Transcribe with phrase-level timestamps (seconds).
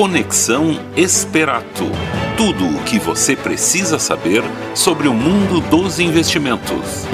[0.00, 1.84] Conexão Esperato.
[2.34, 4.42] Tudo o que você precisa saber
[4.74, 7.04] sobre o mundo dos investimentos.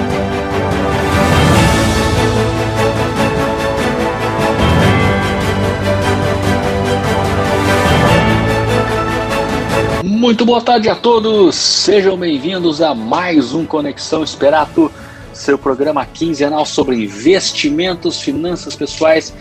[10.04, 14.92] Muito boa tarde a todos, sejam bem-vindos a mais um Conexão Esperato,
[15.32, 19.34] seu programa quinzenal sobre investimentos, finanças pessoais,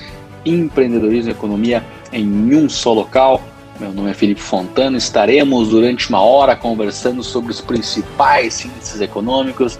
[0.44, 3.44] empreendedorismo e economia em um só local.
[3.78, 4.98] Meu nome é Felipe Fontana.
[4.98, 9.78] Estaremos durante uma hora conversando sobre os principais índices econômicos,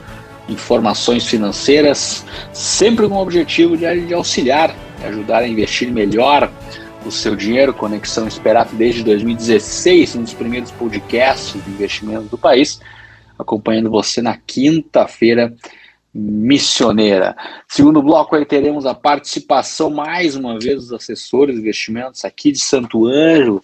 [0.50, 6.52] informações financeiras, sempre com o objetivo de, auxiliar, de ajudar a investir melhor
[7.06, 7.74] o seu dinheiro.
[7.74, 12.82] Conexão Esperato desde 2016, um dos primeiros podcasts de investimentos do país,
[13.40, 15.54] acompanhando você na quinta-feira
[16.16, 17.36] missioneira.
[17.68, 22.60] Segundo bloco, aí teremos a participação, mais uma vez, dos assessores de investimentos aqui de
[22.60, 23.62] Santo Ângelo,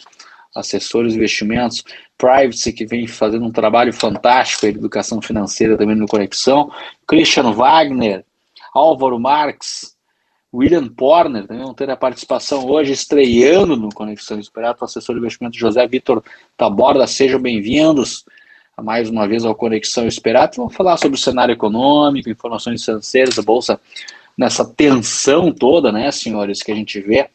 [0.53, 1.81] assessores de investimentos,
[2.17, 6.69] Privacy, que vem fazendo um trabalho fantástico de educação financeira também no Conexão,
[7.07, 8.25] Christian Wagner,
[8.73, 9.95] Álvaro Marx,
[10.53, 15.57] William Porner, também vão ter a participação hoje, estreando no Conexão Esperato, assessor de investimento
[15.57, 16.21] José Vitor
[16.57, 18.25] Taborda, sejam bem-vindos
[18.81, 20.57] mais uma vez ao Conexão Esperado.
[20.57, 23.79] Vamos falar sobre o cenário econômico, informações financeiras, a Bolsa
[24.37, 27.29] nessa tensão toda, né, senhores, que a gente vê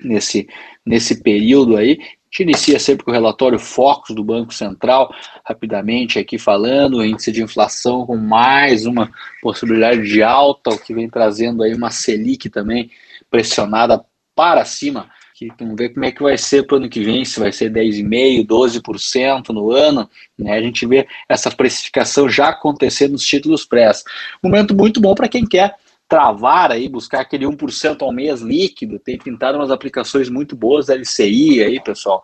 [0.00, 0.48] nesse,
[0.84, 1.98] nesse período aí.
[2.00, 5.14] A gente inicia sempre com o relatório Focus do Banco Central,
[5.44, 9.10] rapidamente aqui falando, índice de inflação com mais uma
[9.42, 12.90] possibilidade de alta, o que vem trazendo aí uma Selic também
[13.30, 14.02] pressionada
[14.34, 15.10] para cima
[15.58, 17.72] vamos ver como é que vai ser para o ano que vem, se vai ser
[17.72, 20.08] 10,5%, 12% no ano.
[20.38, 20.52] Né?
[20.52, 24.04] A gente vê essa precificação já acontecer nos títulos prés.
[24.42, 25.76] Momento muito bom para quem quer
[26.08, 30.94] travar aí, buscar aquele 1% ao mês líquido, tem pintado umas aplicações muito boas da
[30.94, 32.22] LCI aí, pessoal,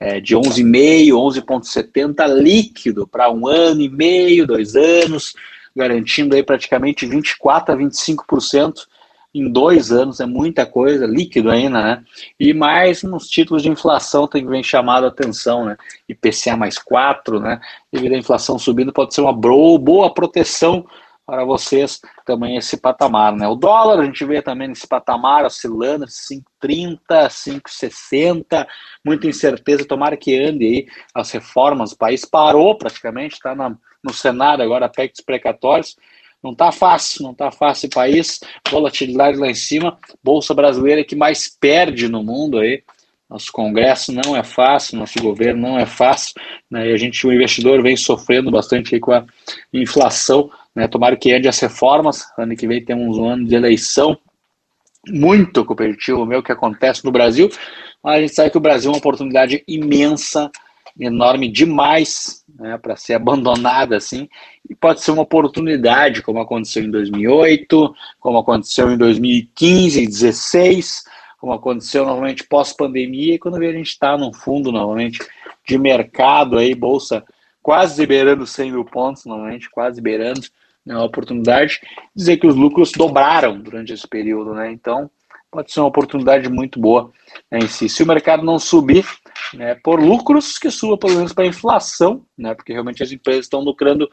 [0.00, 5.34] é, de 11,5, 11,70 líquido para um ano e meio, dois anos,
[5.76, 8.86] garantindo aí praticamente 24 a 25%
[9.38, 12.04] em dois anos, é muita coisa, líquido ainda, né?
[12.38, 15.76] E mais nos títulos de inflação tem que vem chamado a atenção, né?
[16.08, 17.60] IPCA mais 4, né?
[17.92, 20.86] Devido à inflação subindo, pode ser uma boa proteção
[21.26, 23.48] para vocês também esse patamar, né?
[23.48, 26.98] O dólar, a gente vê também nesse patamar oscilando 5,30,
[27.28, 28.66] 5,60,
[29.04, 34.64] muita incerteza, tomara que ande aí as reformas, o país parou praticamente, está no cenário
[34.64, 35.96] agora, aspectos precatórios,
[36.42, 41.16] não está fácil, não está fácil o país, volatilidade lá em cima, bolsa brasileira que
[41.16, 42.82] mais perde no mundo aí.
[43.28, 46.32] Nosso Congresso não é fácil, nosso governo não é fácil,
[46.70, 46.88] né?
[46.88, 49.24] E a gente, o investidor, vem sofrendo bastante com a
[49.72, 50.86] inflação, né?
[50.86, 52.24] Tomara que ande as reformas.
[52.38, 54.16] Ano que vem temos um ano de eleição
[55.08, 57.50] muito competitivo, meu, que acontece no Brasil.
[58.02, 60.48] Mas a gente sabe que o Brasil é uma oportunidade imensa
[60.98, 64.28] enorme demais né, para ser abandonada assim,
[64.68, 71.04] e pode ser uma oportunidade, como aconteceu em 2008, como aconteceu em 2015 e 2016,
[71.38, 75.20] como aconteceu novamente pós-pandemia, e quando a gente está num fundo novamente
[75.66, 77.24] de mercado, aí, bolsa
[77.62, 80.40] quase liberando 100 mil pontos, novamente, quase liberando
[80.84, 81.80] né, a oportunidade,
[82.14, 84.70] dizer que os lucros dobraram durante esse período, né?
[84.70, 85.10] Então,
[85.56, 87.10] pode ser uma oportunidade muito boa
[87.50, 87.88] né, em si.
[87.88, 89.06] Se o mercado não subir,
[89.54, 93.60] né, por lucros, que suba pelo menos para inflação, né, porque realmente as empresas estão
[93.60, 94.08] lucrando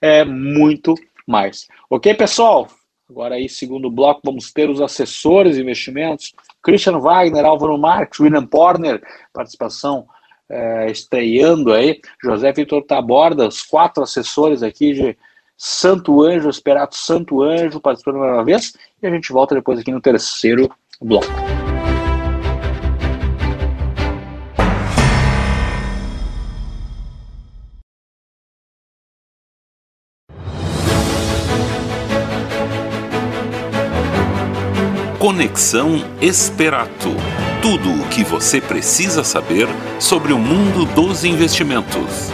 [0.00, 0.94] é, muito
[1.26, 1.66] mais.
[1.90, 2.68] Ok, pessoal?
[3.08, 8.46] Agora aí, segundo bloco, vamos ter os assessores de investimentos, Christian Wagner, Álvaro Marques, William
[8.46, 9.00] Porner,
[9.32, 10.06] participação
[10.48, 15.18] é, estreando aí, José Vitor Taborda, os quatro assessores aqui de
[15.56, 19.90] Santo Anjo, Esperato Santo Anjo, participando mais uma vez, e a gente volta depois aqui
[19.90, 21.26] no terceiro bloco.
[35.18, 37.08] Conexão Esperato.
[37.60, 39.66] Tudo o que você precisa saber
[39.98, 42.30] sobre o mundo dos investimentos.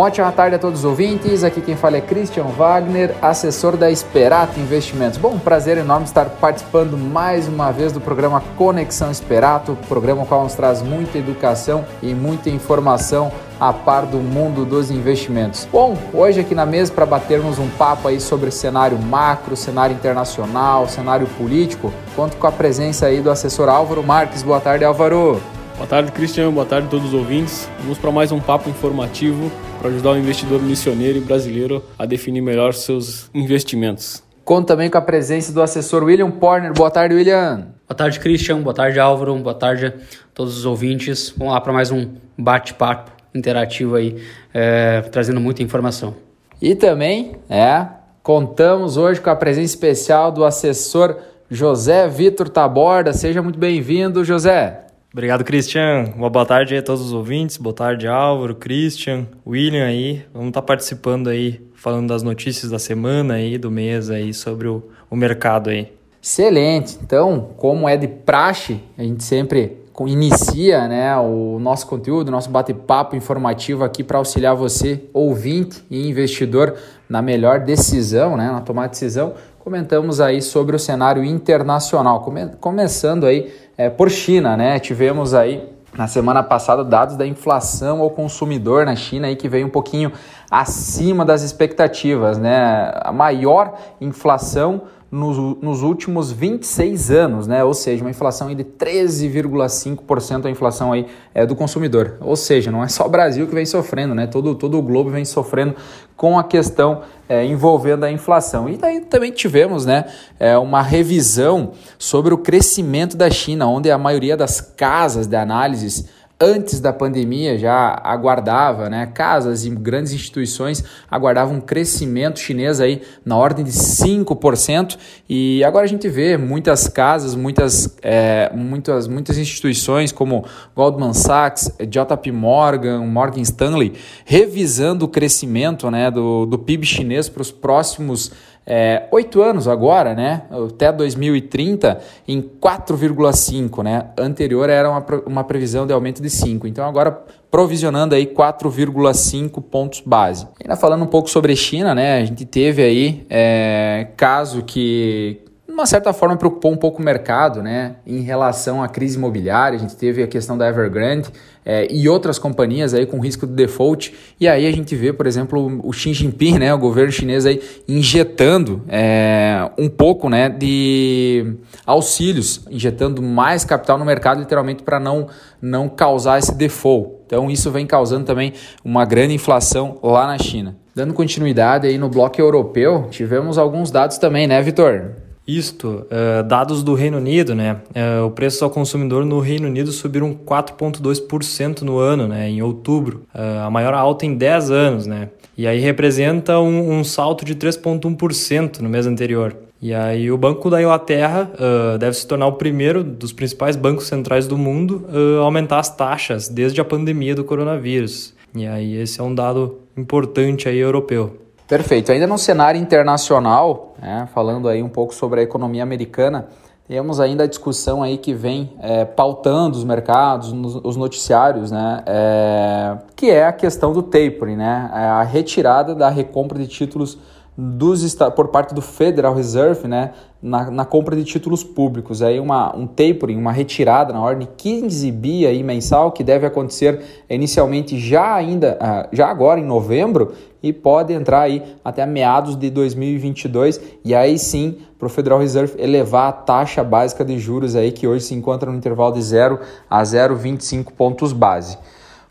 [0.00, 1.44] Uma ótima tarde a todos os ouvintes.
[1.44, 5.18] Aqui quem fala é Christian Wagner, assessor da Esperato Investimentos.
[5.18, 10.54] Bom, prazer enorme estar participando mais uma vez do programa Conexão Esperato, programa qual nos
[10.54, 13.30] traz muita educação e muita informação
[13.60, 15.68] a par do mundo dos investimentos.
[15.70, 20.88] Bom, hoje aqui na mesa para batermos um papo aí sobre cenário macro, cenário internacional,
[20.88, 24.42] cenário político, conto com a presença aí do assessor Álvaro Marques.
[24.42, 25.38] Boa tarde, Álvaro.
[25.76, 26.50] Boa tarde, Cristian.
[26.50, 27.68] Boa tarde a todos os ouvintes.
[27.82, 29.50] Vamos para mais um papo informativo
[29.80, 34.22] para ajudar o investidor missioneiro e brasileiro a definir melhor seus investimentos.
[34.44, 36.74] Conto também com a presença do assessor William Porner.
[36.74, 37.68] Boa tarde, William.
[37.88, 38.60] Boa tarde, Christian.
[38.60, 39.34] Boa tarde, Álvaro.
[39.36, 39.92] Boa tarde a
[40.34, 41.32] todos os ouvintes.
[41.34, 44.22] Vamos lá para mais um bate-papo interativo aí,
[44.52, 46.14] é, trazendo muita informação.
[46.60, 47.86] E também, é,
[48.22, 51.16] contamos hoje com a presença especial do assessor
[51.50, 53.14] José Vitor Taborda.
[53.14, 54.89] Seja muito bem-vindo, José.
[55.12, 56.12] Obrigado, Christian.
[56.14, 57.56] Uma boa tarde a todos os ouvintes.
[57.56, 60.24] Boa tarde, Álvaro, Christian, William aí.
[60.32, 64.84] Vamos estar participando aí, falando das notícias da semana aí, do mês aí, sobre o,
[65.10, 65.92] o mercado aí.
[66.22, 66.96] Excelente.
[67.02, 73.16] Então, como é de praxe, a gente sempre inicia né, o nosso conteúdo, nosso bate-papo
[73.16, 76.74] informativo aqui para auxiliar você, ouvinte e investidor,
[77.08, 79.34] na melhor decisão, né, na tomada de decisão.
[79.62, 84.78] Comentamos aí sobre o cenário internacional, come começando aí é, por China, né?
[84.78, 89.66] Tivemos aí na semana passada dados da inflação ao consumidor na China aí que veio
[89.66, 90.12] um pouquinho
[90.50, 92.90] acima das expectativas, né?
[93.02, 94.80] A maior inflação
[95.10, 97.64] nos, nos últimos 26 anos, né?
[97.64, 102.16] Ou seja, uma inflação de 13,5% a inflação aí é do consumidor.
[102.20, 104.28] Ou seja, não é só o Brasil que vem sofrendo, né?
[104.28, 105.74] Todo, todo o globo vem sofrendo
[106.16, 108.68] com a questão é, envolvendo a inflação.
[108.68, 110.04] E daí também tivemos né,
[110.38, 116.06] é, uma revisão sobre o crescimento da China, onde a maioria das casas de análises
[116.40, 119.06] antes da pandemia já aguardava, né?
[119.06, 124.96] Casas e grandes instituições aguardavam um crescimento chinês aí na ordem de 5%.
[125.28, 131.70] E agora a gente vê muitas casas, muitas, é, muitas, muitas instituições como Goldman Sachs,
[131.78, 133.92] JP Morgan, Morgan Stanley,
[134.24, 138.32] revisando o crescimento né, do, do PIB chinês para os próximos
[138.72, 140.42] é, oito anos agora, né?
[140.48, 144.10] Até 2030, em 4,5, né?
[144.16, 146.68] Anterior era uma, uma previsão de aumento de 5.
[146.68, 147.20] Então agora
[147.50, 150.46] provisionando aí 4,5 pontos base.
[150.62, 152.18] Ainda falando um pouco sobre China, né?
[152.18, 155.40] A gente teve aí é, caso que
[155.70, 157.94] de uma certa forma preocupou um pouco o mercado, né?
[158.04, 161.30] Em relação à crise imobiliária, a gente teve a questão da Evergrande
[161.64, 164.12] é, e outras companhias aí com risco de default.
[164.40, 167.62] E aí a gente vê, por exemplo, o Xi Jinping, né, o governo chinês aí
[167.86, 171.54] injetando é, um pouco, né, de
[171.86, 175.28] auxílios, injetando mais capital no mercado, literalmente para não
[175.62, 177.12] não causar esse default.
[177.26, 180.76] Então isso vem causando também uma grande inflação lá na China.
[180.96, 185.19] Dando continuidade aí no bloco europeu, tivemos alguns dados também, né, Vitor?
[185.56, 187.78] Isto, uh, dados do Reino Unido, né?
[187.90, 192.48] Uh, o preço ao consumidor no Reino Unido subiram 4,2% no ano, né?
[192.48, 195.30] Em outubro, uh, a maior alta em 10 anos, né?
[195.58, 199.56] E aí representa um, um salto de 3,1% no mês anterior.
[199.82, 204.06] E aí o Banco da Inglaterra uh, deve se tornar o primeiro dos principais bancos
[204.06, 208.34] centrais do mundo uh, a aumentar as taxas desde a pandemia do coronavírus.
[208.54, 211.36] E aí esse é um dado importante aí europeu.
[211.70, 212.10] Perfeito.
[212.10, 216.48] Ainda no cenário internacional, né, falando aí um pouco sobre a economia americana,
[216.88, 222.02] temos ainda a discussão aí que vem é, pautando os mercados, nos, os noticiários, né,
[222.06, 227.16] é, que é a questão do tapering, né, é a retirada da recompra de títulos
[227.62, 230.12] dos, por parte do Federal Reserve né,
[230.42, 232.22] na, na compra de títulos públicos.
[232.22, 237.00] Aí uma, um tapering, uma retirada na ordem 15 bi aí mensal, que deve acontecer
[237.28, 242.70] inicialmente já ainda, ah, já agora em novembro, e pode entrar aí até meados de
[242.70, 247.92] 2022 e aí sim para o Federal Reserve elevar a taxa básica de juros aí
[247.92, 251.78] que hoje se encontra no intervalo de 0 a 0,25 pontos base.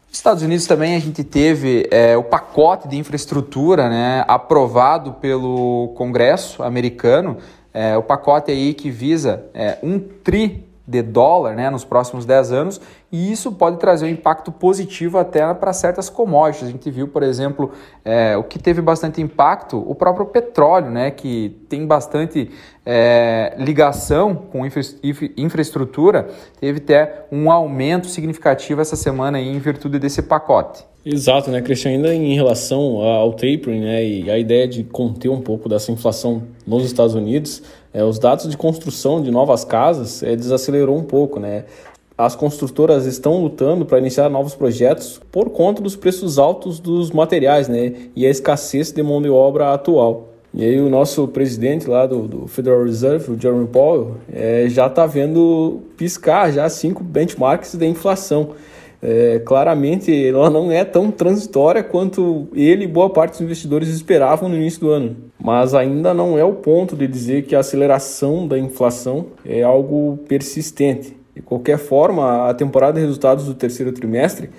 [0.09, 5.93] Nos Estados Unidos também a gente teve é, o pacote de infraestrutura né, aprovado pelo
[5.95, 7.37] Congresso americano,
[7.71, 12.51] é, o pacote aí que visa é, um tri de dólar né, nos próximos 10
[12.51, 12.81] anos,
[13.11, 16.67] e isso pode trazer um impacto positivo até para certas commodities.
[16.67, 17.71] A gente viu, por exemplo,
[18.03, 22.49] é, o que teve bastante impacto, o próprio petróleo, né, que tem bastante
[22.83, 24.81] é, ligação com infra
[25.37, 26.27] infraestrutura,
[26.59, 30.83] teve até um aumento significativo essa semana em virtude desse pacote.
[31.05, 31.91] Exato, né, Cristian?
[31.91, 36.43] Ainda em relação ao tapering né, e a ideia de conter um pouco dessa inflação
[36.67, 41.39] nos Estados Unidos, é, os dados de construção de novas casas é, desacelerou um pouco,
[41.39, 41.65] né?
[42.17, 47.67] As construtoras estão lutando para iniciar novos projetos por conta dos preços altos dos materiais,
[47.67, 47.93] né?
[48.15, 50.27] E a escassez de mão de obra atual.
[50.53, 54.87] E aí o nosso presidente lá do, do Federal Reserve, o Jerome Powell, é, já
[54.87, 58.49] está vendo piscar já cinco benchmarks de inflação
[59.01, 64.49] é, claramente ela não é tão transitória quanto ele e boa parte dos investidores esperavam
[64.49, 65.15] no início do ano.
[65.41, 70.19] Mas ainda não é o ponto de dizer que a aceleração da inflação é algo
[70.27, 71.17] persistente.
[71.33, 74.49] De qualquer forma, a temporada de resultados do terceiro trimestre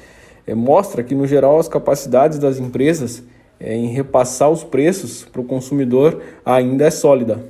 [0.47, 3.23] é, mostra que, no geral, as capacidades das empresas
[3.59, 7.45] é, em repassar os preços para o consumidor ainda é sólida.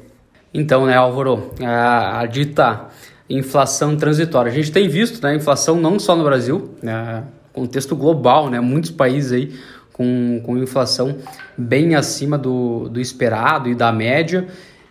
[0.53, 2.89] Então, né, Álvaro, a, a dita
[3.31, 4.51] inflação transitória.
[4.51, 7.23] A gente tem visto né, inflação não só no Brasil, né,
[7.53, 9.55] contexto global, né, muitos países aí
[9.93, 11.17] com, com inflação
[11.57, 14.49] bem acima do, do esperado e da média.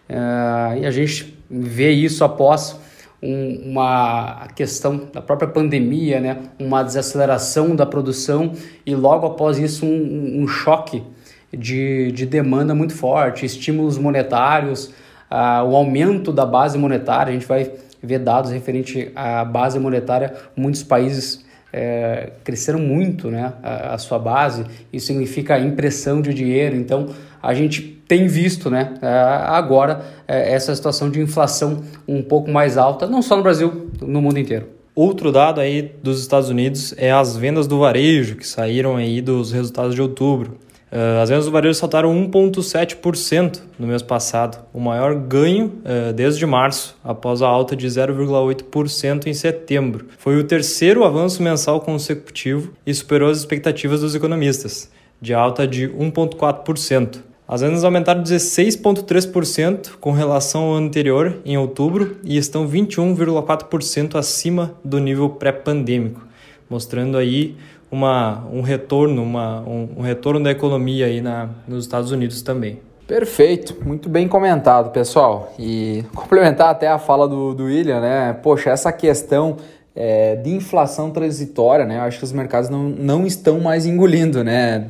[0.10, 2.79] Uh, e a gente vê isso após
[3.22, 6.38] um, uma questão da própria pandemia, né?
[6.60, 8.53] uma desaceleração da produção
[8.86, 11.03] e logo após isso um, um choque
[11.51, 14.93] de, de demanda muito forte, estímulos monetários,
[15.29, 20.34] uh, o aumento da base monetária, a gente vai ver dados referente à base monetária,
[20.56, 26.75] muitos países é, cresceram muito né, a, a, sua base, isso significa impressão de dinheiro,
[26.75, 27.10] então
[27.41, 32.77] a gente tem visto né, é, agora é, essa situação de inflação um pouco mais
[32.77, 34.68] alta, não só no Brasil, no mundo inteiro.
[34.96, 39.51] Outro dado aí dos Estados Unidos é as vendas do varejo, que saíram aí dos
[39.51, 40.58] resultados de outubro.
[40.91, 46.43] Uh, as vendas do varejo saltaram 1,7% no mês passado, o maior ganho uh, desde
[46.48, 50.08] março, após a alta de 0,8% em setembro.
[50.17, 54.91] Foi o terceiro avanço mensal consecutivo e superou as expectativas dos economistas,
[55.22, 57.19] de alta de 1,4%.
[57.48, 65.00] As vendas aumentaram 16,3% com relação ao anterior, em outubro, e estão 21,4% acima do
[65.00, 66.27] nível pré-pandêmico,
[66.69, 67.55] mostrando aí
[67.91, 72.79] uma, um retorno, uma, um, um retorno da economia aí na, nos Estados Unidos também.
[73.08, 75.51] Perfeito, muito bem comentado, pessoal.
[75.58, 78.34] E complementar até a fala do, do William, né?
[78.34, 79.58] Poxa, essa questão
[79.96, 81.98] é, de inflação transitória, né?
[81.98, 84.88] Eu acho que os mercados não, não estão mais engolindo, né?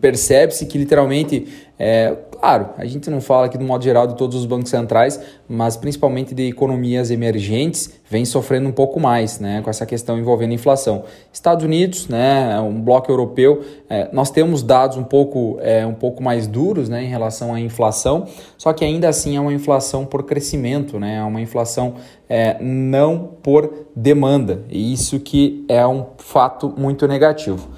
[0.00, 1.46] Percebe-se que literalmente
[1.78, 5.20] é, claro, a gente não fala aqui do modo geral de todos os bancos centrais,
[5.48, 10.52] mas principalmente de economias emergentes, vem sofrendo um pouco mais né, com essa questão envolvendo
[10.52, 11.04] inflação.
[11.32, 16.20] Estados Unidos, né, um bloco europeu, é, nós temos dados um pouco, é, um pouco
[16.20, 20.24] mais duros né, em relação à inflação, só que ainda assim é uma inflação por
[20.24, 21.94] crescimento, né, é uma inflação
[22.28, 27.68] é, não por demanda, e isso que é um fato muito negativo.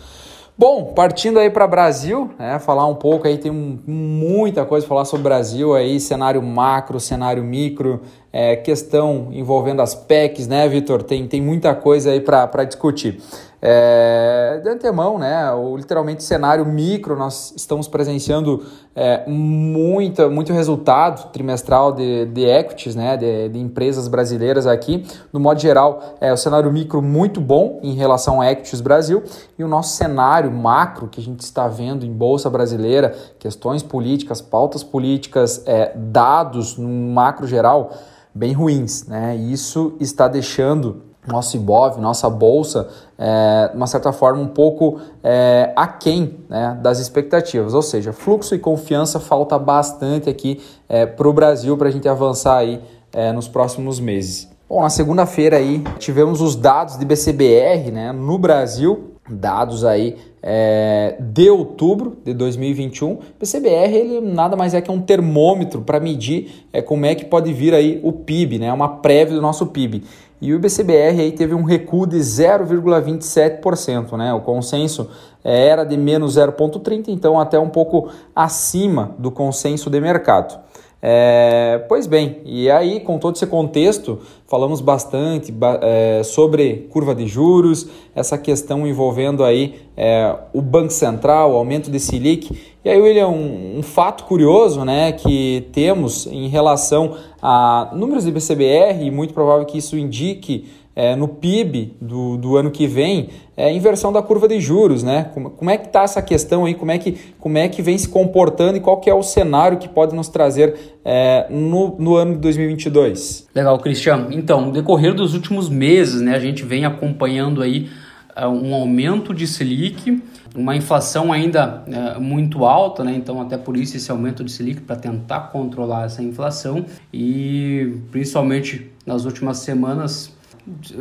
[0.61, 5.05] Bom, partindo aí para Brasil, né, falar um pouco aí, tem muita coisa para falar
[5.07, 11.02] sobre o Brasil aí, cenário macro, cenário micro, é, questão envolvendo as PECs, né, Vitor?
[11.02, 13.23] Tem, tem muita coisa aí para discutir.
[13.62, 18.64] É, de antemão, né, o literalmente cenário micro, nós estamos presenciando
[18.97, 25.07] é, muita, muito resultado trimestral de, de equities, né, de, de empresas brasileiras aqui.
[25.31, 29.23] No modo geral, é o cenário micro muito bom em relação a equities Brasil
[29.59, 34.40] e o nosso cenário macro que a gente está vendo em Bolsa Brasileira, questões políticas,
[34.40, 37.93] pautas políticas, é, dados no macro geral,
[38.35, 39.07] bem ruins.
[39.07, 39.37] Né?
[39.37, 42.88] Isso está deixando nosso IBOV, nossa bolsa,
[43.20, 47.74] é, de uma certa forma, um pouco é, aquém né, das expectativas.
[47.74, 52.08] Ou seja, fluxo e confiança falta bastante aqui é, para o Brasil para a gente
[52.08, 52.80] avançar aí
[53.12, 54.48] é, nos próximos meses.
[54.66, 61.16] Bom, na segunda-feira aí tivemos os dados de BCBR né, no Brasil, dados aí é,
[61.20, 63.18] de outubro de 2021.
[63.38, 67.52] PCBR ele nada mais é que um termômetro para medir é, como é que pode
[67.52, 70.02] vir aí o PIB, né, uma prévia do nosso PIB.
[70.40, 74.32] E o IBCBR aí teve um recuo de 0,27%, né?
[74.32, 75.10] O consenso
[75.44, 80.58] é, era de menos 0,30, então até um pouco acima do consenso de mercado.
[81.02, 87.26] É, pois bem, e aí com todo esse contexto, falamos bastante é, sobre curva de
[87.26, 92.50] juros, essa questão envolvendo aí é, o Banco Central, o aumento de Selic.
[92.85, 98.33] E aí, William, um, um, fato curioso né, que temos em relação a números de
[98.33, 103.30] BCBR, e muito provável que isso indique é, no PIB do, do ano que vem
[103.56, 105.30] é inversão da curva de juros, né?
[105.35, 106.75] Como, como é que está essa questão aí?
[106.75, 109.78] Como é, que, como é que vem se comportando e qual que é o cenário
[109.78, 113.49] que pode nos trazer é, no, no ano de 2022?
[113.54, 114.28] Legal, Cristiano.
[114.32, 117.88] Então, no decorrer dos últimos meses, né, a gente vem acompanhando aí
[118.37, 120.23] uh, um aumento de Selic,
[120.54, 123.14] uma inflação ainda uh, muito alta, né?
[123.14, 128.90] Então, até por isso esse aumento de Selic para tentar controlar essa inflação e principalmente
[129.06, 130.39] nas últimas semanas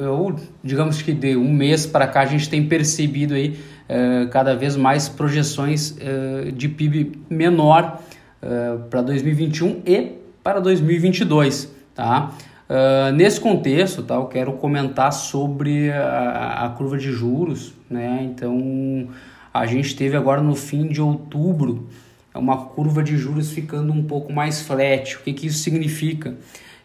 [0.09, 4.55] ou digamos que de um mês para cá a gente tem percebido aí uh, cada
[4.55, 8.01] vez mais projeções uh, de PIB menor
[8.41, 10.13] uh, para 2021 e
[10.43, 12.33] para 2022, tá?
[13.15, 18.19] nesse contexto, tá, eu quero comentar sobre a, a, curva de juros, né?
[18.23, 19.07] Então
[19.51, 21.89] a gente teve agora no fim de outubro
[22.33, 25.15] uma curva de juros ficando um pouco mais flat.
[25.15, 26.37] O que, que isso significa?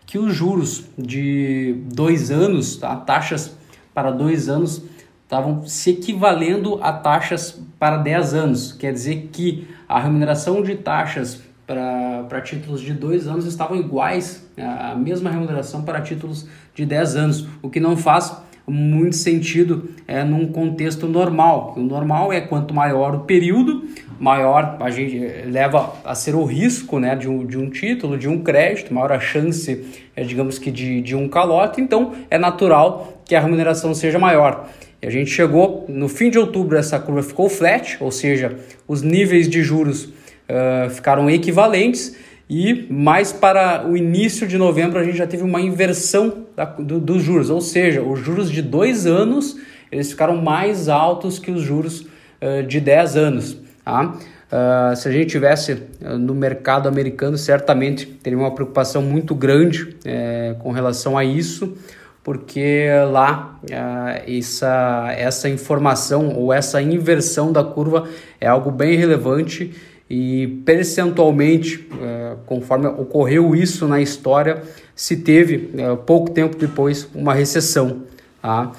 [0.06, 2.94] Que os juros de dois anos, tá?
[2.96, 3.56] taxas
[3.92, 4.82] para dois anos,
[5.24, 8.72] estavam se equivalendo a taxas para 10 anos.
[8.72, 14.94] Quer dizer que a remuneração de taxas para títulos de dois anos estavam iguais à
[14.94, 20.46] mesma remuneração para títulos de 10 anos, o que não faz muito sentido é, num
[20.46, 21.74] contexto normal.
[21.76, 23.84] O normal é quanto maior o período,
[24.18, 28.28] maior a gente leva a ser o risco né, de, um, de um título, de
[28.28, 33.22] um crédito, maior a chance, é, digamos que, de, de um calote, então é natural
[33.24, 34.68] que a remuneração seja maior.
[35.02, 38.56] E a gente chegou no fim de outubro, essa curva ficou flat, ou seja,
[38.88, 42.16] os níveis de juros uh, ficaram equivalentes
[42.48, 47.00] e mais para o início de novembro a gente já teve uma inversão da, do,
[47.00, 49.56] dos juros, ou seja, os juros de dois anos
[49.94, 53.56] eles ficaram mais altos que os juros uh, de 10 anos.
[53.84, 54.16] Tá?
[54.54, 60.54] Uh, se a gente tivesse no mercado americano, certamente teria uma preocupação muito grande é,
[60.60, 61.76] com relação a isso,
[62.22, 68.08] porque lá uh, essa, essa informação ou essa inversão da curva
[68.40, 69.74] é algo bem relevante
[70.08, 74.62] e percentualmente, é, conforme ocorreu isso na história,
[74.94, 78.02] se teve é, pouco tempo depois uma recessão.
[78.40, 78.72] Tá?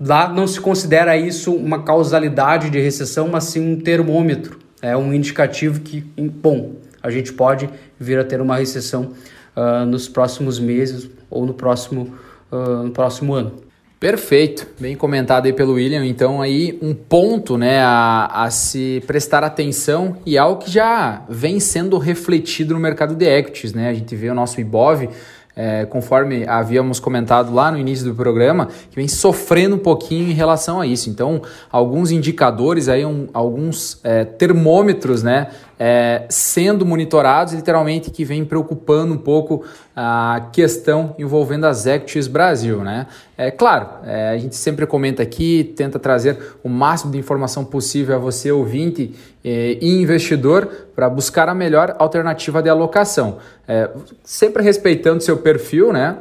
[0.00, 5.12] Lá não se considera isso uma causalidade de recessão, mas sim um termômetro, é um
[5.12, 9.12] indicativo que, bom, a gente pode vir a ter uma recessão
[9.54, 12.14] uh, nos próximos meses ou no próximo,
[12.50, 13.52] uh, no próximo ano.
[13.98, 16.06] Perfeito, bem comentado aí pelo William.
[16.06, 21.60] Então aí um ponto, né, a, a se prestar atenção e algo que já vem
[21.60, 23.90] sendo refletido no mercado de equities, né?
[23.90, 25.10] A gente vê o nosso IBOV
[25.56, 30.34] é, conforme havíamos comentado lá no início do programa, que vem sofrendo um pouquinho em
[30.34, 31.10] relação a isso.
[31.10, 35.48] Então, alguns indicadores aí, um, alguns é, termômetros, né,
[35.82, 39.64] é, sendo monitorados, literalmente que vem preocupando um pouco
[39.96, 43.06] a questão envolvendo as Equities Brasil, né?
[43.34, 48.14] É claro, é, a gente sempre comenta aqui, tenta trazer o máximo de informação possível
[48.14, 53.38] a você, ouvinte é, e investidor, para buscar a melhor alternativa de alocação.
[53.66, 53.88] É,
[54.22, 56.18] sempre respeitando seu perfil, né?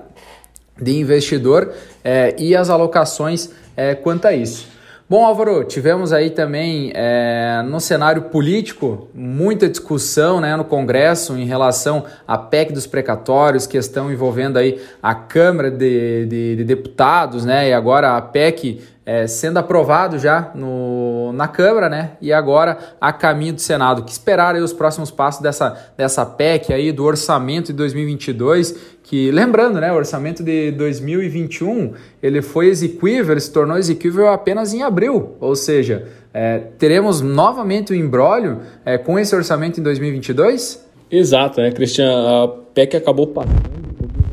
[0.82, 4.79] De investidor é, e as alocações é, quanto a isso.
[5.10, 11.46] Bom, Álvaro, tivemos aí também é, no cenário político muita discussão né, no Congresso em
[11.46, 17.70] relação à PEC dos precatórios, questão envolvendo aí a Câmara de, de, de Deputados, né,
[17.70, 22.12] e agora a PEC é, sendo aprovado já no, na Câmara, né?
[22.22, 24.04] E agora a caminho do Senado.
[24.04, 29.32] Que esperar aí os próximos passos dessa, dessa PEC aí, do orçamento de 2022, que
[29.32, 34.84] lembrando, né, o orçamento de 2021, ele foi exequível, ele se tornou exequível apenas em
[34.84, 40.88] abril, ou seja, é, teremos novamente o embrólio é, com esse orçamento em 2022?
[41.10, 42.12] Exato, né, Cristian?
[42.12, 43.80] A PEC acabou passando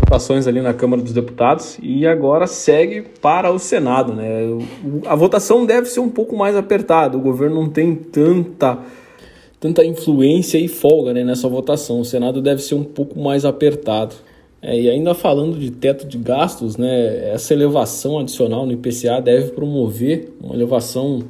[0.07, 4.15] votações ali na Câmara dos Deputados e agora segue para o Senado.
[4.15, 4.43] Né?
[5.05, 8.79] A votação deve ser um pouco mais apertada, o governo não tem tanta,
[9.59, 14.15] tanta influência e folga né, nessa votação, o Senado deve ser um pouco mais apertado.
[14.63, 19.51] É, e ainda falando de teto de gastos, né, essa elevação adicional no IPCA deve
[19.51, 21.21] promover uma elevação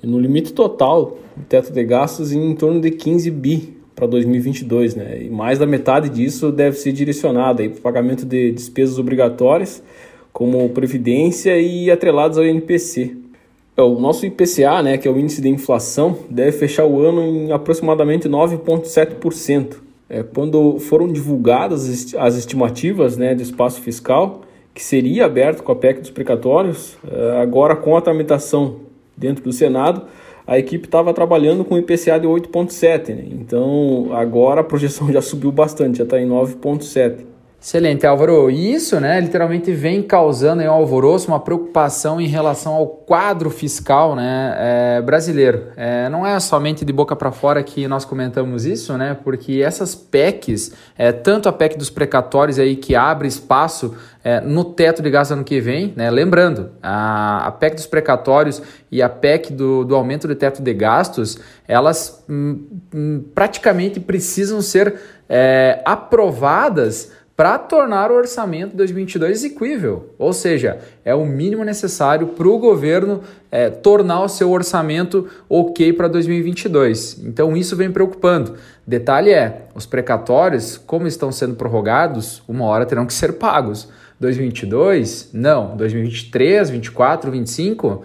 [0.00, 5.22] no limite total do teto de gastos em torno de 15 bi para 2022, né?
[5.22, 9.82] E mais da metade disso deve ser direcionada para o pagamento de despesas obrigatórias,
[10.32, 13.16] como previdência e atrelados ao INPC.
[13.76, 17.22] É, o nosso IPCA, né, que é o índice de inflação, deve fechar o ano
[17.22, 19.76] em aproximadamente 9,7%.
[20.08, 25.76] É, quando foram divulgadas as estimativas né, de espaço fiscal, que seria aberto com a
[25.76, 28.76] PEC dos precatórios, é, agora com a tramitação
[29.16, 30.02] dentro do Senado,
[30.46, 33.24] a equipe estava trabalhando com IPCA de 8,7, né?
[33.30, 37.33] então agora a projeção já subiu bastante, já está em 9,7.
[37.64, 38.50] Excelente, Álvaro.
[38.50, 44.14] E isso, né, literalmente vem causando um alvoroço, uma preocupação em relação ao quadro fiscal,
[44.14, 45.68] né, é, brasileiro.
[45.74, 49.94] É, não é somente de boca para fora que nós comentamos isso, né, porque essas
[49.94, 55.08] PECs, é, tanto a PEC dos precatórios aí que abre espaço é, no teto de
[55.08, 58.60] gasto ano que vem, né, lembrando, a, a PEC dos precatórios
[58.92, 62.62] e a PEC do, do aumento do teto de gastos, elas hum,
[62.94, 71.14] hum, praticamente precisam ser é, aprovadas para tornar o orçamento 2022 execuível, ou seja, é
[71.14, 77.20] o mínimo necessário para o governo é, tornar o seu orçamento ok para 2022.
[77.24, 78.54] Então isso vem preocupando.
[78.86, 83.88] Detalhe é, os precatórios, como estão sendo prorrogados, uma hora terão que ser pagos.
[84.20, 85.30] 2022?
[85.32, 85.76] Não.
[85.76, 88.04] 2023, 24, 25?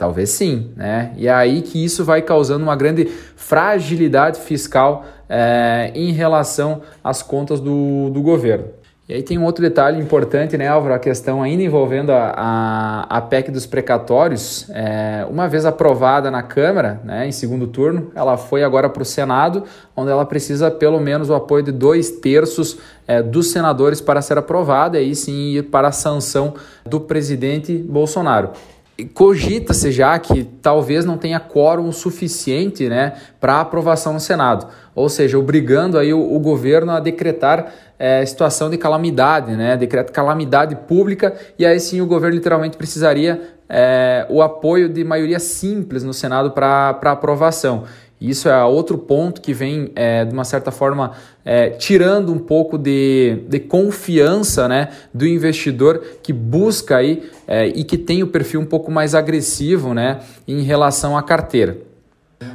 [0.00, 1.12] Talvez sim, né?
[1.14, 3.04] E é aí que isso vai causando uma grande
[3.36, 8.64] fragilidade fiscal é, em relação às contas do, do governo.
[9.06, 10.94] E aí tem um outro detalhe importante, né, Álvaro?
[10.94, 14.70] A questão ainda envolvendo a, a, a PEC dos precatórios.
[14.70, 19.04] É, uma vez aprovada na Câmara, né, em segundo turno, ela foi agora para o
[19.04, 24.22] Senado, onde ela precisa pelo menos o apoio de dois terços é, dos senadores para
[24.22, 26.54] ser aprovada e aí sim ir para a sanção
[26.86, 28.52] do presidente Bolsonaro
[29.06, 35.38] cogita-se já que talvez não tenha quórum suficiente né, para aprovação no Senado, ou seja,
[35.38, 41.34] obrigando aí o, o governo a decretar é, situação de calamidade, né, decreto calamidade pública,
[41.58, 46.50] e aí sim o governo literalmente precisaria é, o apoio de maioria simples no Senado
[46.50, 47.84] para aprovação.
[48.20, 52.76] Isso é outro ponto que vem, é, de uma certa forma, é, tirando um pouco
[52.76, 58.60] de, de confiança né, do investidor que busca aí é, e que tem o perfil
[58.60, 61.78] um pouco mais agressivo né, em relação à carteira.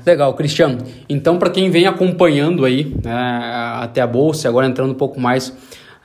[0.06, 0.78] Legal, Cristiano.
[1.10, 3.51] Então, para quem vem acompanhando aí né,
[3.82, 5.51] até a bolsa, agora entrando um pouco mais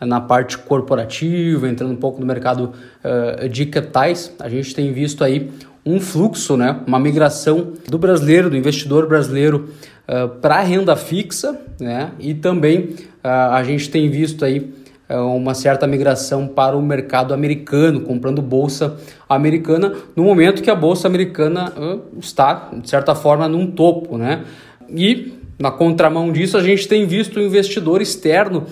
[0.00, 2.72] na parte corporativa, entrando um pouco no mercado
[3.04, 5.50] uh, de capitais, a gente tem visto aí
[5.84, 9.70] um fluxo, né, uma migração do brasileiro, do investidor brasileiro
[10.06, 12.80] uh, para a renda fixa, né, e também
[13.24, 14.72] uh, a gente tem visto aí
[15.08, 18.96] uh, uma certa migração para o mercado americano, comprando bolsa
[19.28, 21.72] americana, no momento que a bolsa americana
[22.18, 24.44] está, de certa forma, num topo, né,
[24.88, 28.66] e na contramão disso a gente tem visto o investidor externo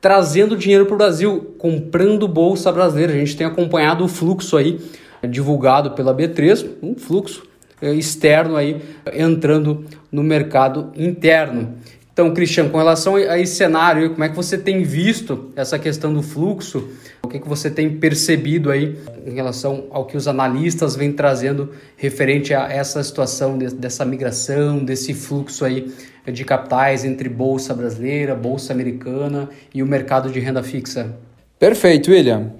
[0.00, 3.12] trazendo dinheiro para o Brasil, comprando bolsa brasileira.
[3.12, 4.80] A gente tem acompanhado o fluxo aí
[5.28, 7.46] divulgado pela B3, um fluxo
[7.80, 8.82] eh, externo aí
[9.12, 11.74] entrando no mercado interno.
[12.12, 16.12] Então, Cristian, com relação a esse cenário, como é que você tem visto essa questão
[16.12, 16.90] do fluxo?
[17.22, 21.70] O que, que você tem percebido aí em relação ao que os analistas vêm trazendo
[21.96, 25.90] referente a essa situação dessa migração, desse fluxo aí
[26.30, 31.16] de capitais entre bolsa brasileira, bolsa americana e o mercado de renda fixa?
[31.58, 32.52] Perfeito, William.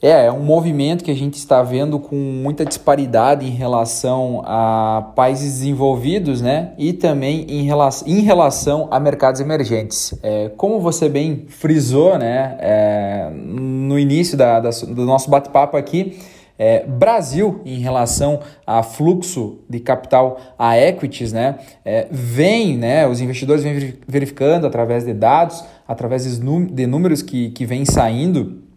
[0.00, 5.12] É, é um movimento que a gente está vendo com muita disparidade em relação a
[5.16, 6.72] países desenvolvidos, né?
[6.78, 10.14] E também em relação, em relação a mercados emergentes.
[10.22, 12.56] É, como você bem frisou, né?
[12.60, 16.16] É, no início da, da, do nosso bate-papo aqui,
[16.56, 23.20] é, Brasil, em relação a fluxo de capital a equities, né, é, vem, né, os
[23.20, 28.67] investidores vêm verificando através de dados, através de números que, que vêm saindo,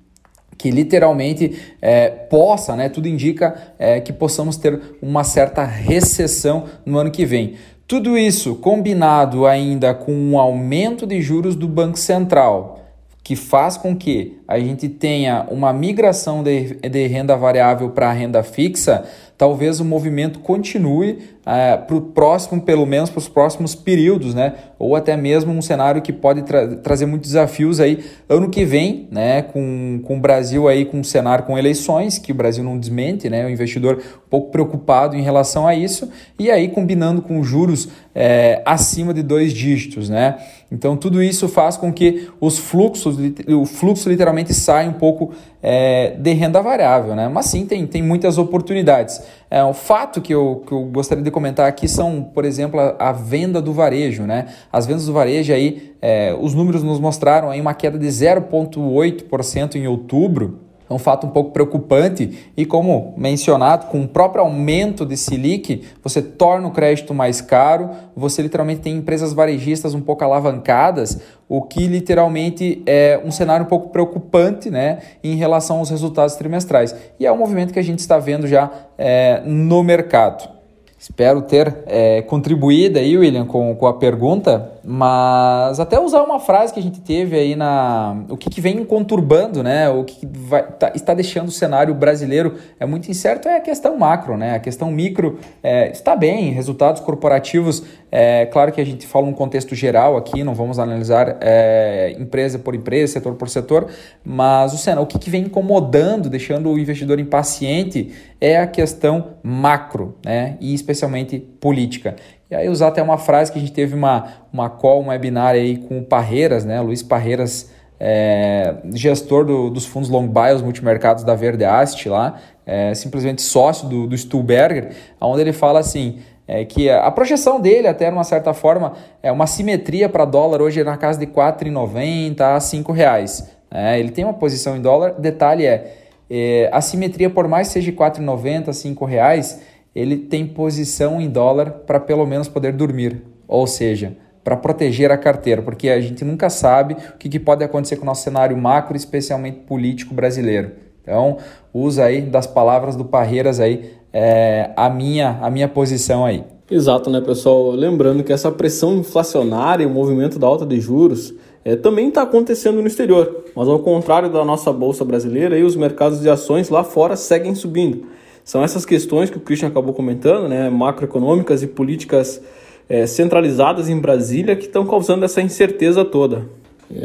[0.61, 6.99] que literalmente é, possa, né, tudo indica é, que possamos ter uma certa recessão no
[6.99, 7.55] ano que vem.
[7.87, 12.80] Tudo isso combinado ainda com um aumento de juros do Banco Central,
[13.23, 18.41] que faz com que a gente tenha uma migração de, de renda variável para renda
[18.41, 19.03] fixa,
[19.37, 24.53] talvez o movimento continue é, para o próximo, pelo menos para os próximos períodos, né?
[24.77, 29.07] Ou até mesmo um cenário que pode tra trazer muitos desafios aí ano que vem,
[29.11, 29.41] né?
[29.41, 33.29] Com, com o Brasil aí com um cenário com eleições, que o Brasil não desmente,
[33.29, 33.45] né?
[33.45, 38.61] O investidor um pouco preocupado em relação a isso, e aí combinando com juros é,
[38.65, 40.37] acima de dois dígitos, né?
[40.71, 46.15] Então tudo isso faz com que os fluxos, o fluxo literalmente saia um pouco é,
[46.17, 47.27] de renda variável, né?
[47.27, 49.21] Mas sim, tem, tem muitas oportunidades.
[49.49, 53.09] É, o fato que eu, que eu gostaria de comentar aqui são, por exemplo, a,
[53.09, 54.47] a venda do varejo, né?
[54.71, 59.75] As vendas do varejo aí, é, os números nos mostraram aí uma queda de 0,8%
[59.75, 65.05] em outubro, é um fato um pouco preocupante e, como mencionado, com o próprio aumento
[65.05, 70.23] de Selic, você torna o crédito mais caro, você literalmente tem empresas varejistas um pouco
[70.23, 76.35] alavancadas, o que literalmente é um cenário um pouco preocupante né, em relação aos resultados
[76.35, 76.93] trimestrais.
[77.17, 80.61] E é um movimento que a gente está vendo já é, no mercado.
[81.01, 86.73] Espero ter é, contribuído aí, William, com, com a pergunta, mas até usar uma frase
[86.73, 88.23] que a gente teve aí na.
[88.29, 89.89] O que, que vem conturbando, né?
[89.89, 93.97] O que vai, tá, está deixando o cenário brasileiro é muito incerto é a questão
[93.97, 94.55] macro, né?
[94.55, 99.33] A questão micro é, está bem, resultados corporativos, é claro que a gente fala um
[99.33, 103.87] contexto geral aqui, não vamos analisar é, empresa por empresa, setor por setor,
[104.23, 109.35] mas o cenário, o que, que vem incomodando, deixando o investidor impaciente é a questão
[109.43, 110.57] macro, né?
[110.59, 112.15] E especialmente política.
[112.51, 115.53] E aí usar até uma frase que a gente teve uma, uma call, um webinar
[115.53, 116.81] aí com o Parreiras, né?
[116.81, 122.35] Luiz Parreiras, é, gestor do, dos fundos long buy, os multimercados da Verde Ast lá,
[122.65, 124.89] é, simplesmente sócio do, do Stuhlberger,
[125.21, 129.31] onde ele fala assim, é que a projeção dele, até de uma certa forma, é
[129.31, 133.45] uma simetria para dólar hoje é na casa de R$ 4,90 a R$ 5,00.
[133.73, 135.95] É, ele tem uma posição em dólar, detalhe é,
[136.29, 139.61] é, a simetria, por mais seja 4,90, 5 reais,
[139.95, 143.21] ele tem posição em dólar para pelo menos poder dormir.
[143.47, 147.63] Ou seja, para proteger a carteira, porque a gente nunca sabe o que, que pode
[147.63, 150.71] acontecer com o nosso cenário macro, especialmente político brasileiro.
[151.01, 151.37] Então,
[151.73, 156.43] usa aí das palavras do Parreiras aí é, a, minha, a minha posição aí.
[156.69, 157.71] Exato, né, pessoal?
[157.71, 161.33] Lembrando que essa pressão inflacionária e o movimento da alta de juros
[161.65, 165.75] é, também está acontecendo no exterior, mas ao contrário da nossa bolsa brasileira, aí, os
[165.75, 168.05] mercados de ações lá fora seguem subindo.
[168.43, 172.41] São essas questões que o Christian acabou comentando, né, macroeconômicas e políticas
[172.89, 176.45] é, centralizadas em Brasília, que estão causando essa incerteza toda.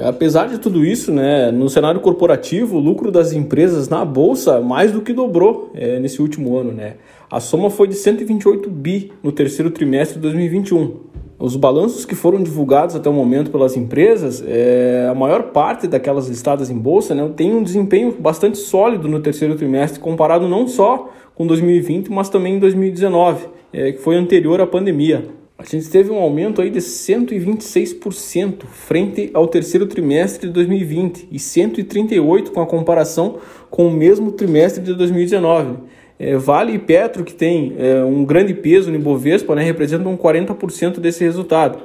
[0.02, 4.90] Apesar de tudo isso, né, no cenário corporativo, o lucro das empresas na bolsa mais
[4.90, 6.72] do que dobrou é, nesse último ano.
[6.72, 6.94] Né?
[7.30, 10.96] A soma foi de 128 bi no terceiro trimestre de 2021.
[11.38, 16.28] Os balanços que foram divulgados até o momento pelas empresas, é, a maior parte daquelas
[16.28, 21.10] listadas em bolsa né, tem um desempenho bastante sólido no terceiro trimestre, comparado não só
[21.34, 25.28] com 2020, mas também em 2019, é, que foi anterior à pandemia.
[25.58, 31.36] A gente teve um aumento aí de 126% frente ao terceiro trimestre de 2020 e
[31.36, 33.38] 138% com a comparação
[33.70, 35.78] com o mesmo trimestre de 2019.
[36.18, 40.98] É, vale e Petro, que tem é, um grande peso no Ibovespa, né, representam 40%
[40.98, 41.78] desse resultado,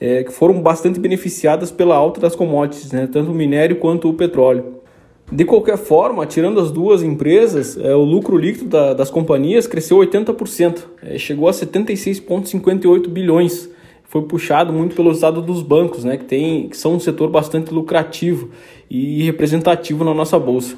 [0.00, 4.14] é, que foram bastante beneficiadas pela alta das commodities, né, tanto o minério quanto o
[4.14, 4.82] petróleo.
[5.30, 9.96] De qualquer forma, tirando as duas empresas, é, o lucro líquido da, das companhias cresceu
[9.96, 13.68] 80%, é, chegou a 76,58 bilhões.
[14.04, 17.72] Foi puxado muito pelo estado dos bancos, né, que, tem, que são um setor bastante
[17.72, 18.50] lucrativo
[18.90, 20.76] e representativo na nossa bolsa.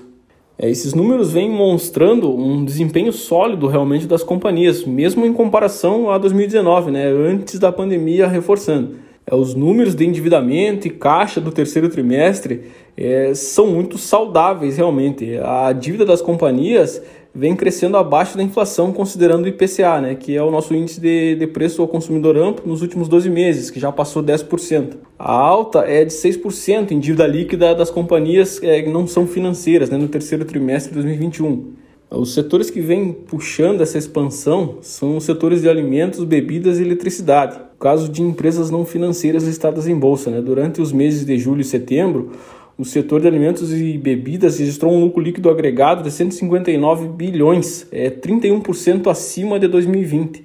[0.58, 6.18] É, esses números vêm mostrando um desempenho sólido realmente das companhias, mesmo em comparação a
[6.18, 8.96] 2019, né, antes da pandemia reforçando.
[9.26, 12.62] É, os números de endividamento e caixa do terceiro trimestre
[12.96, 15.36] é, são muito saudáveis realmente.
[15.42, 17.02] A dívida das companhias
[17.34, 21.34] vem crescendo abaixo da inflação, considerando o IPCA, né, que é o nosso índice de,
[21.34, 24.94] de preço ao consumidor amplo nos últimos 12 meses, que já passou 10%.
[25.18, 29.90] A alta é de 6% em dívida líquida das companhias é, que não são financeiras
[29.90, 31.74] né, no terceiro trimestre de 2021.
[32.10, 37.56] Os setores que vêm puxando essa expansão são os setores de alimentos, bebidas e eletricidade.
[37.74, 40.30] O caso de empresas não financeiras listadas em bolsa.
[40.30, 40.40] Né?
[40.40, 42.30] Durante os meses de julho e setembro,
[42.76, 48.10] o setor de alimentos e bebidas registrou um lucro líquido agregado de 159 bilhões, é
[48.10, 50.44] 31% acima de 2020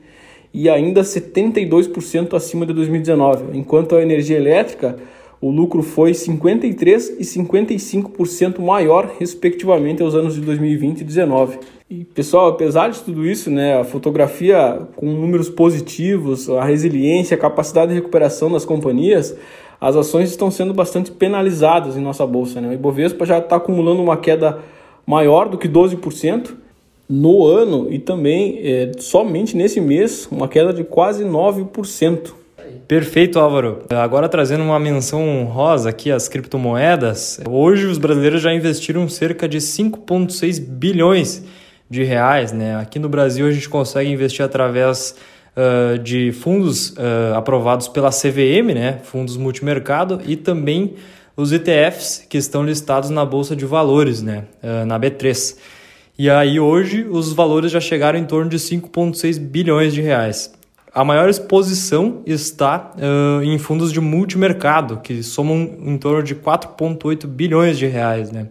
[0.53, 4.97] e ainda 72% acima de 2019, enquanto a energia elétrica
[5.41, 11.59] o lucro foi 53% e 55% maior, respectivamente, aos anos de 2020 e 2019.
[11.89, 17.39] E, pessoal, apesar de tudo isso, né, a fotografia com números positivos, a resiliência, a
[17.39, 19.33] capacidade de recuperação das companhias,
[19.79, 22.59] as ações estão sendo bastante penalizadas em nossa bolsa.
[22.59, 22.69] Né?
[22.69, 24.59] O Ibovespa já está acumulando uma queda
[25.05, 26.51] maior do que 12%
[27.09, 32.33] no ano e também é, somente nesse mês uma queda de quase 9%.
[32.87, 33.83] Perfeito, Álvaro.
[33.89, 37.39] Agora trazendo uma menção rosa aqui às criptomoedas.
[37.49, 41.43] Hoje os brasileiros já investiram cerca de 5,6 bilhões
[41.89, 42.51] de reais.
[42.51, 42.75] Né?
[42.75, 45.15] Aqui no Brasil a gente consegue investir através
[45.59, 50.95] uh, de fundos uh, aprovados pela CVM, né, fundos multimercado, e também
[51.35, 55.57] os ETFs que estão listados na Bolsa de Valores, né, uh, na B3.
[56.17, 60.53] E aí hoje os valores já chegaram em torno de 5,6 bilhões de reais.
[60.93, 67.27] A maior exposição está uh, em fundos de multimercado, que somam em torno de 4,8
[67.27, 68.31] bilhões de reais.
[68.31, 68.47] Né?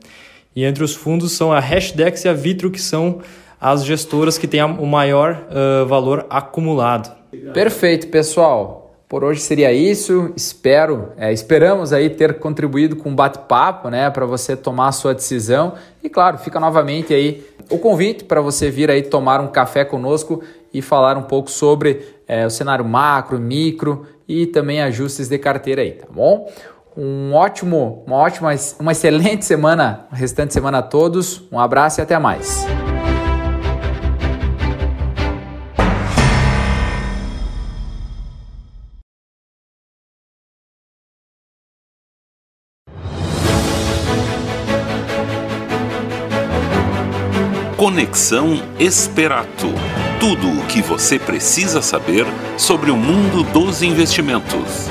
[0.54, 3.20] E entre os fundos são a Hashdex e a Vitro, que são
[3.60, 7.16] as gestoras que têm o maior uh, valor acumulado.
[7.52, 8.88] Perfeito, pessoal.
[9.08, 10.32] Por hoje seria isso.
[10.36, 15.14] Espero, é, esperamos aí ter contribuído com um bate-papo, né, para você tomar a sua
[15.14, 15.74] decisão.
[16.04, 20.42] E claro, fica novamente aí o convite para você vir aí tomar um café conosco
[20.72, 25.80] e falar um pouco sobre é, o cenário macro, micro e também ajustes de carteira
[25.80, 26.50] aí, tá bom?
[26.94, 31.42] Um ótimo, uma ótima, uma excelente semana, restante semana a todos.
[31.50, 32.66] Um abraço e até mais.
[47.98, 49.66] Conexão Esperato.
[50.20, 52.24] Tudo o que você precisa saber
[52.56, 54.86] sobre o mundo dos investimentos.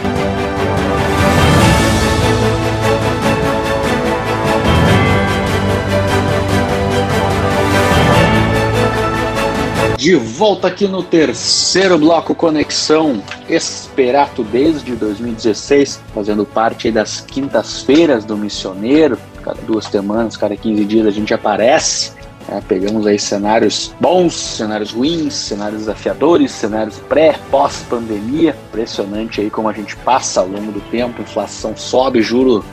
[9.97, 18.35] De volta aqui no terceiro bloco Conexão Esperato desde 2016, fazendo parte das quintas-feiras do
[18.35, 19.17] Missioneiro.
[19.41, 22.16] Cada duas semanas, cada 15 dias a gente aparece
[22.49, 28.55] É, pegamos aí cenários bons, cenários ruins, cenários desafiadores, cenários pré, pós-pandemia.
[28.69, 32.63] Impressionante aí como a gente passa ao longo do tempo, inflação sobe, juro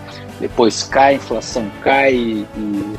[0.40, 2.46] depois cai, inflação cai e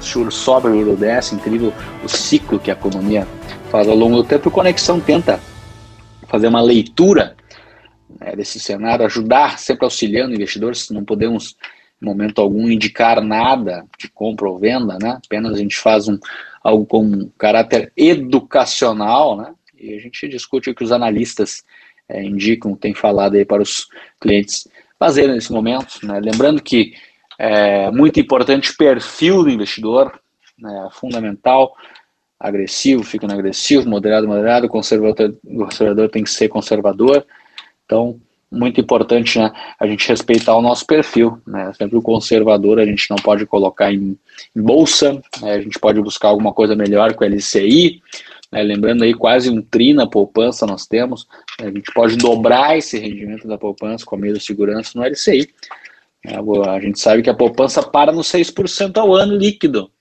[0.01, 1.35] juro sobe, juro desce.
[1.35, 3.25] Incrível o ciclo que a economia
[3.69, 4.49] faz ao longo do tempo.
[4.49, 5.39] E Conexão tenta
[6.27, 7.37] fazer uma leitura
[8.19, 10.89] né, desse cenário, ajudar, sempre auxiliando investidores.
[10.89, 11.55] Não podemos,
[12.01, 15.19] em momento algum, indicar nada de compra ou venda, né?
[15.23, 16.17] apenas a gente faz um,
[16.65, 19.53] algo com caráter educacional, né?
[19.77, 21.63] e a gente discute o que os analistas
[22.09, 23.87] é, indicam, têm falado aí para os
[24.19, 25.99] clientes fazerem nesse momento.
[26.01, 26.19] Né?
[26.19, 26.95] Lembrando que
[27.37, 30.19] é muito importante o perfil do investidor,
[30.57, 30.89] né?
[30.93, 31.75] fundamental
[32.39, 37.27] agressivo, fica no agressivo, moderado, moderado, conservador, conservador tem que ser conservador.
[37.85, 38.19] Então,
[38.55, 41.39] muito importante né, a gente respeitar o nosso perfil.
[41.45, 41.71] Né?
[41.77, 44.17] Sempre o conservador a gente não pode colocar em,
[44.55, 45.53] em bolsa, né?
[45.53, 48.01] a gente pode buscar alguma coisa melhor com o LCI.
[48.51, 48.63] Né?
[48.63, 51.27] Lembrando aí, quase um tri na poupança nós temos.
[51.59, 51.67] Né?
[51.67, 55.49] A gente pode dobrar esse rendimento da poupança com a mesma segurança no LCI.
[56.23, 56.37] Né?
[56.67, 59.91] A gente sabe que a poupança para no 6% ao ano líquido.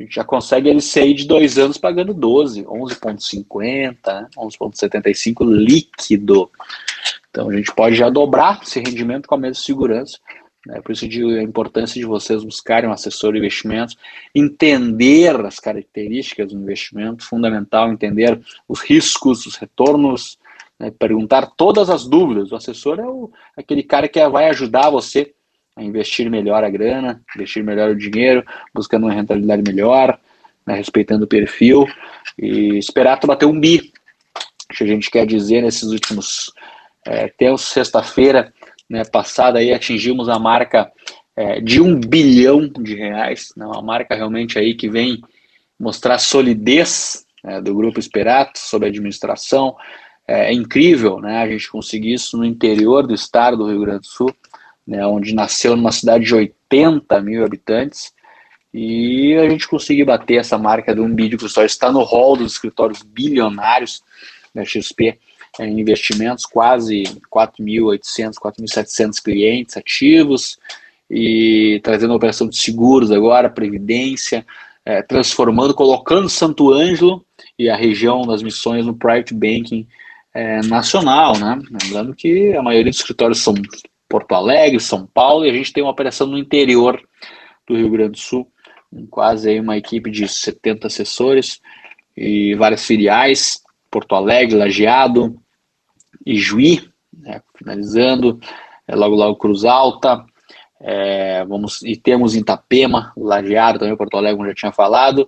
[0.00, 6.50] A gente já consegue LCI de dois anos pagando 12, 11,50, 11,75 líquido.
[7.30, 10.18] Então a gente pode já dobrar esse rendimento com a mesma segurança.
[10.66, 10.80] Né?
[10.82, 13.96] Por isso a importância de vocês buscarem um assessor de investimentos,
[14.34, 20.38] entender as características do investimento, fundamental entender os riscos, os retornos,
[20.78, 20.90] né?
[20.90, 22.52] perguntar todas as dúvidas.
[22.52, 25.32] O assessor é o, aquele cara que vai ajudar você
[25.76, 30.18] a investir melhor a grana, investir melhor o dinheiro, buscando uma rentabilidade melhor,
[30.66, 31.86] né, respeitando o perfil
[32.38, 33.92] e esperar tu bater um bi.
[34.76, 36.52] que a gente quer dizer nesses últimos
[37.10, 38.52] é, tempos, sexta-feira
[38.88, 40.90] né, passada aí atingimos a marca
[41.36, 45.20] é, de um bilhão de reais, né, uma marca realmente aí que vem
[45.78, 49.76] mostrar solidez né, do Grupo Esperato sobre administração.
[50.26, 54.00] É, é incrível né, a gente conseguir isso no interior do estado do Rio Grande
[54.00, 54.34] do Sul
[54.86, 58.12] né, onde nasceu numa cidade de 80 mil habitantes,
[58.72, 61.66] e a gente conseguiu bater essa marca de um bi de custódia.
[61.66, 64.02] Está no hall dos escritórios bilionários
[64.54, 65.18] da XP
[65.66, 70.58] investimentos, quase 4.800, 4.700 clientes ativos,
[71.10, 74.46] e trazendo a operação de seguros agora, previdência,
[74.84, 77.24] é, transformando, colocando Santo Ângelo
[77.58, 79.86] e a região das missões no private banking
[80.32, 81.60] é, nacional, né?
[81.82, 83.54] Lembrando que a maioria dos escritórios são
[84.08, 87.00] Porto Alegre, São Paulo, e a gente tem uma operação no interior
[87.66, 88.50] do Rio Grande do Sul,
[89.10, 91.60] quase aí uma equipe de 70 assessores
[92.16, 95.40] e várias filiais, Porto Alegre, Lajeado,
[96.24, 98.40] Ijuí, né, finalizando,
[98.86, 100.24] é, logo logo Cruz Alta,
[100.80, 105.26] é, vamos, e temos em Itapema, Lajeado também, Porto Alegre, como já tinha falado,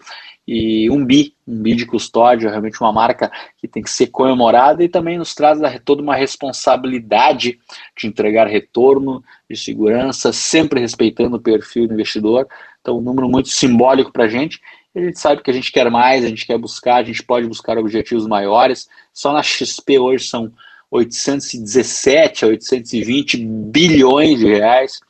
[0.48, 4.82] e um bi, um bi de custódia, realmente uma marca que tem que ser comemorada
[4.82, 7.60] e também nos traz toda uma responsabilidade
[7.96, 12.48] de entregar retorno, de segurança, sempre respeitando o perfil do investidor.
[12.80, 14.60] Então, um número muito simbólico para a gente.
[14.94, 17.46] A gente sabe que a gente quer mais, a gente quer buscar, a gente pode
[17.46, 18.88] buscar objetivos maiores.
[19.12, 20.52] Só na XP hoje são
[20.92, 25.00] 817 a 820 bilhões de reais.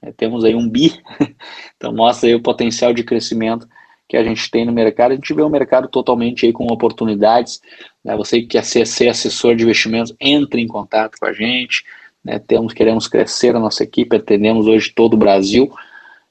[0.00, 0.92] É, temos aí um bi,
[1.76, 3.68] então mostra aí o potencial de crescimento
[4.08, 7.60] que a gente tem no mercado, a gente vê um mercado totalmente aí com oportunidades.
[8.04, 8.16] Né?
[8.16, 11.84] Você que quer ser, ser assessor de investimentos, entre em contato com a gente.
[12.22, 12.38] Né?
[12.38, 15.72] Temos, queremos crescer a nossa equipe, atendemos hoje todo o Brasil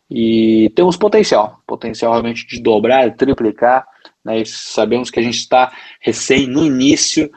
[0.10, 3.86] e temos potencial, potencial realmente de dobrar, triplicar.
[4.24, 4.44] Né?
[4.46, 7.32] sabemos que a gente está recém no início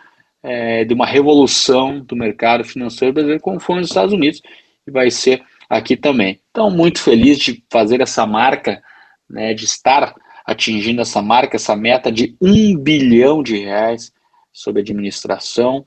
[0.44, 4.42] é, de uma revolução do mercado financeiro brasileiro, como foi nos Estados Unidos,
[4.86, 6.38] e vai ser aqui também.
[6.50, 8.82] Então, muito feliz de fazer essa marca,
[9.28, 14.12] né, de estar atingindo essa marca, essa meta de um bilhão de reais
[14.52, 15.86] sob administração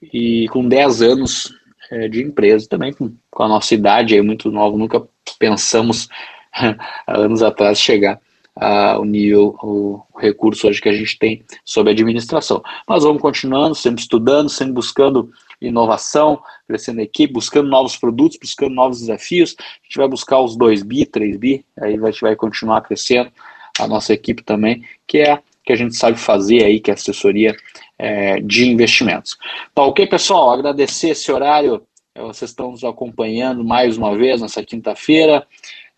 [0.00, 1.52] e com 10 anos
[1.90, 5.02] é, de empresa também, com, com, a nossa idade aí muito nova, nunca
[5.40, 6.08] pensamos
[7.08, 8.20] anos atrás chegar
[8.54, 12.62] ao nível, o recurso hoje que a gente tem sobre administração.
[12.88, 18.74] Mas vamos continuando, sempre estudando, sempre buscando inovação, crescendo a equipe, buscando novos produtos, buscando
[18.74, 19.56] novos desafios.
[19.58, 23.30] A gente vai buscar os 2 bi, 3 bi, aí a gente vai continuar crescendo
[23.78, 27.56] a nossa equipe também, que é que a gente sabe fazer aí, que é assessoria
[27.96, 29.38] é, de investimentos.
[29.72, 30.50] Tá ok, pessoal?
[30.50, 31.86] Agradecer esse horário,
[32.16, 35.46] vocês estão nos acompanhando mais uma vez nessa quinta-feira.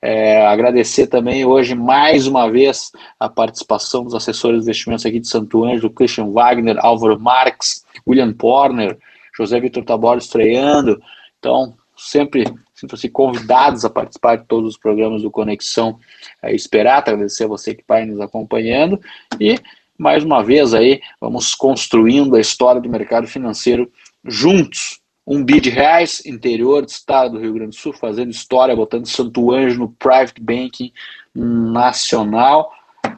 [0.06, 5.26] É, agradecer também hoje mais uma vez a participação dos assessores de investimentos aqui de
[5.26, 8.98] Santo Ângelo, Christian Wagner, Álvaro Marx, William Porner,
[9.34, 11.00] José Vitor Tabor estreando.
[11.38, 12.44] Então, sempre
[12.74, 15.98] sintam-se convidados a participar de todos os programas do Conexão
[16.42, 17.10] é, Esperata.
[17.10, 19.00] Agradecer a você que vai nos acompanhando
[19.40, 19.58] e
[19.96, 23.90] mais uma vez aí vamos construindo a história do mercado financeiro
[24.22, 25.00] juntos.
[25.26, 29.06] Um bi de reais, interior do estado do Rio Grande do Sul, fazendo história, botando
[29.06, 30.92] Santo Anjo no private banking
[31.34, 32.70] nacional.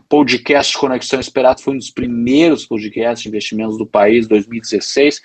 [0.09, 5.21] Podcast Conexão Esperado foi um dos primeiros podcasts de investimentos do país, 2016,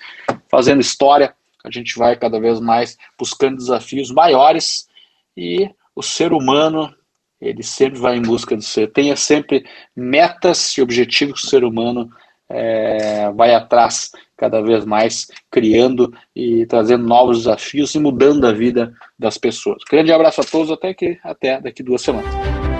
[0.50, 1.34] fazendo história.
[1.64, 4.88] A gente vai cada vez mais buscando desafios maiores
[5.36, 6.92] e o ser humano
[7.40, 8.92] ele sempre vai em busca do ser.
[8.92, 9.64] Tenha sempre
[9.94, 12.10] metas e objetivos que o ser humano
[12.48, 14.12] é, vai atrás
[14.42, 19.84] cada vez mais, criando e trazendo novos desafios e mudando a vida das pessoas.
[19.88, 22.71] Grande abraço a todos, até que até daqui duas semanas.